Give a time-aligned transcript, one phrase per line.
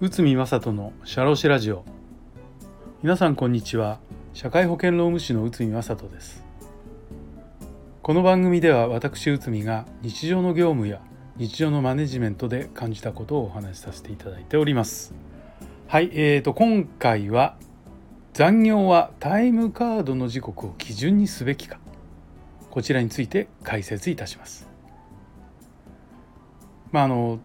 [0.00, 1.84] 内海正人のシャローシラジオ。
[3.02, 3.98] 皆さんこんにちは。
[4.34, 6.44] 社会保険労務士の内海正人です。
[8.02, 11.00] この番組では私内海が日常の業務や
[11.36, 15.12] 日常のマネジメントで感じたことをお話しさせていただいております。
[15.88, 17.56] はいえーと今回は
[18.32, 21.80] 残業はタイムカードの時刻を基準にすべきか。
[22.70, 24.71] こちらについて解説いたします。
[26.92, 27.40] まああの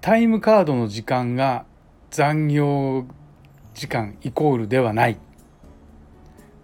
[0.00, 1.64] タイムカードの時間が
[2.10, 3.06] 残業
[3.74, 5.18] 時間イコールではない。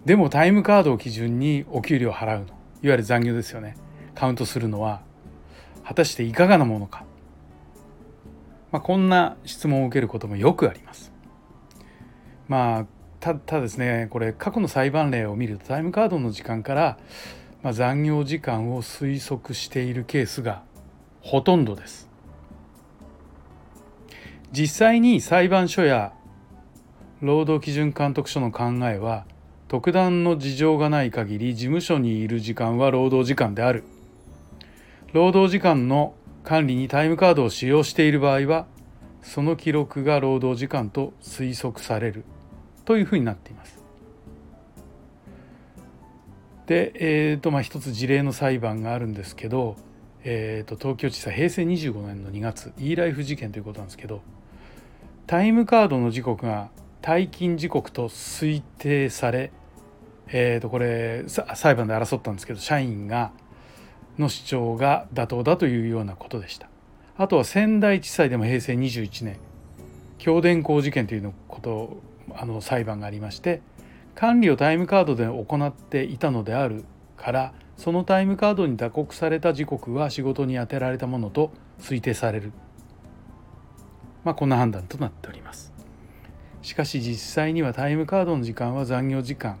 [0.05, 3.75] でもタイムカードを基準にお給料を払うのいわゆる残業ですよね。
[4.13, 5.01] カウントするのは
[5.83, 7.03] 果たしていかがなものか、
[8.71, 11.11] まあ、こんな質問を受けることもよくあります。
[12.47, 12.85] まあ
[13.19, 16.99] ただですねこれ過去の裁判例を見るとタイムカードの時間から、
[17.63, 20.61] まあ、残業時間を推測しているケースが
[21.25, 22.07] ほとんどです。
[24.51, 26.13] 実際に裁判所や
[27.19, 29.25] 労働基準監督署の考えは
[29.67, 33.83] 特段の事情がない限り事務所にいる時間は労働時間である。
[35.13, 38.67] 労働時間の管理にタイムカードを使用している場合は
[39.23, 42.23] その記録が労働時間と推測される。
[42.85, 43.83] というふうになっています。
[46.67, 49.75] で、えーとまあ、一つ事例の裁判があるんですけど、
[50.27, 54.21] えーと、東京地裁平成25年の2月 e ライフ事件ということなんですけど
[55.27, 56.69] タイムカードの時刻が
[57.03, 59.51] 退勤時刻と推定され、
[60.27, 63.31] えー、とこれ裁判で争ったんですけど社員が
[64.17, 66.69] の主張が妥当だというようなことでした。
[67.17, 69.37] あとは仙台地裁でも平成21年
[70.17, 72.01] 京電工事件というのこと
[72.33, 73.61] あの裁判がありまして
[74.15, 76.83] 管理をタイムカードで行っていたのである
[77.15, 82.51] からそのタイムカードに打刻された時刻は仕事に充てられたものと推定される、
[84.23, 85.73] まあ、こんな判断となっております。
[86.61, 89.59] しかし実際にはタイムカードの時間は残業時間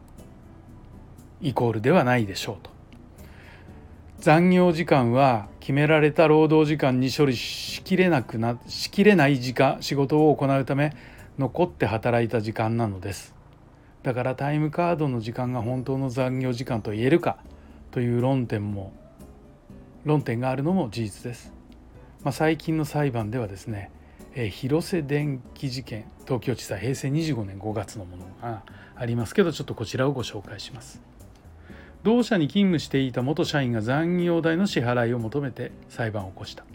[1.41, 2.71] イコールではないでしょうと。
[4.19, 10.93] 残業時間は決められた労働時間に処理しきれなくなしきれない時間仕事を行うため
[11.37, 13.35] 残って働いた時間なのです。
[14.01, 17.37] だからタイムカードの時間が本当の残業時間と言えるか
[17.95, 18.91] という論点も
[20.03, 21.53] 論点があるのも事実です、
[22.25, 23.89] まあ、最近の裁判ではですね、
[24.33, 28.63] え広瀬電機事件東京地裁平成25年5月のものが
[28.97, 31.01] ありますけどちょっとこちらをご紹介します。
[32.03, 36.65] 同社に勤務していた元社員が残業代の支払いを求めて裁判を起こした。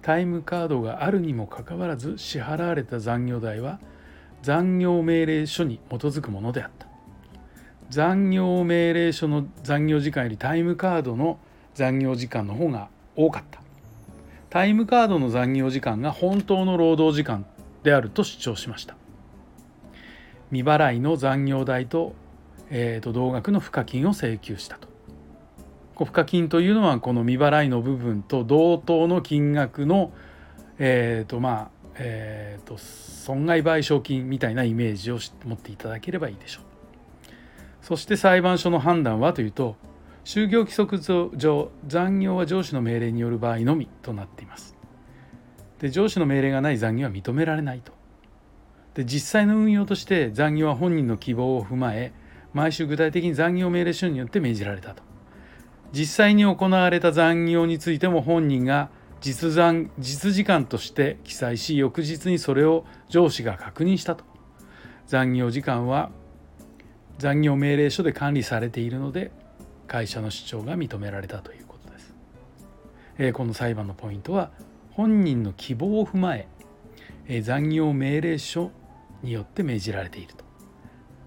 [0.00, 3.80] タイムカードがあるにもかかわらず支払われた残業代は
[4.40, 6.91] 残業命令書に基づくものであった。
[7.92, 11.38] 残業命令書の残業時間よりタイムカードの
[11.74, 13.60] 残業時間の方が多かった。
[14.48, 17.44] タイムカードの残業時間が本当の労働時間
[17.82, 18.96] であると主張しました。
[20.50, 22.14] 未払いの残業代と,、
[22.70, 24.88] えー、と同額の賦課金を請求したと。
[25.98, 30.12] 付加金というのはこの未払いの部分と同等の金額の
[30.78, 36.71] えっ、ー、とまあえーと、損害賠償金みたいなイメージを持っていただければいいでしょう。
[37.82, 39.76] そして裁判所の判断はというと
[40.24, 44.76] 就業規則上残業は上司の命令による場合のみとなっています。
[45.80, 47.92] で上司の命令がない残業は認められないと。
[48.94, 52.12] で実際の運用として残業は本人の希望を踏まえ
[52.54, 55.02] 毎週具体的に残業命令書によって命じられたと。
[55.92, 64.24] 実際に行われた残業についても本人が実残実時間として記載し翌日にそれを上司が確認したと
[65.06, 66.10] 残業時間は
[67.22, 69.30] 残業命令書で管理されているので
[69.86, 72.14] 会社の主張が認められたということです、
[73.16, 74.50] えー、この裁判のポイントは
[74.90, 76.48] 本人の希望を踏まえ
[77.28, 78.72] えー、残業命令書
[79.22, 80.44] によって命じられていると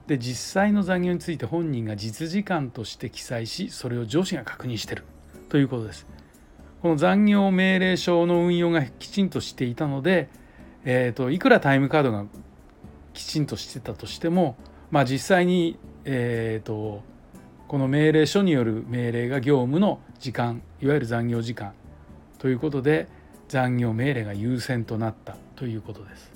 [0.07, 5.06] で実際の残業について本人が実時間として記載しそれを上司が確認してる
[5.47, 6.06] ということです。
[6.81, 10.30] この残業命令書の運用がきちんとしていたので、
[10.83, 12.25] えーと、いくらタイムカードが
[13.13, 14.56] きちんとしてたとしても、
[14.92, 17.04] まあ、実際に、えーと
[17.68, 21.74] この命令書による命令が業務の時間いわゆる残業時間
[22.38, 23.08] ということで
[23.48, 26.32] 残業命令が優先となったということです。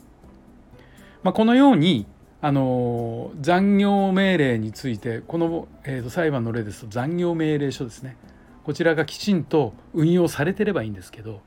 [1.21, 2.07] まあ、このように
[2.41, 8.15] あの残業命令についてこの、えー、と裁判の例ですと残業命令書ですね
[8.63, 11.41] こちらがきちんと運用されてればいいんですけど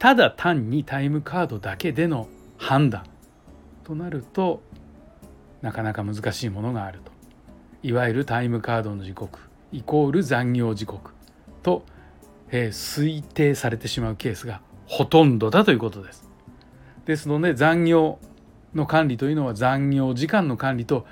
[0.00, 2.26] ただ単にタイムカードだけでの
[2.58, 3.04] 判断
[3.84, 4.62] となると
[5.62, 7.12] なかなか難しいものがあると
[7.82, 9.38] いわゆるタイムカードの時刻
[9.72, 11.12] イコール残業時刻
[11.62, 11.84] と、
[12.50, 16.28] えー、推定されてしまうケースがほとんどだということです。
[17.06, 18.18] ですので残業
[18.74, 21.06] の管理というのは残業時間の管理と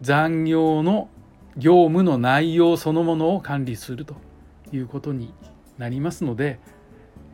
[0.00, 1.08] 残業の
[1.56, 4.16] 業務の内容そのものを管理すると
[4.72, 5.32] いうことに
[5.78, 6.58] なりますので、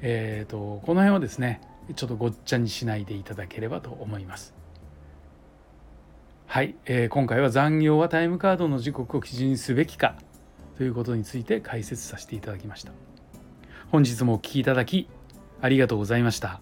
[0.00, 1.60] えーと、とこの辺はですね
[1.94, 4.61] ちょっとごっちゃにしないでいただければと思います。
[6.52, 10.16] はい、えー、今回は残業はタイムカードの時刻を基準にすべきか
[10.76, 12.92] ということについて解説させていただきました。
[13.90, 15.08] 本日もお聴きいただき
[15.62, 16.60] ありがとうございました。